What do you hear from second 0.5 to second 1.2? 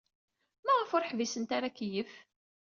Maɣef ur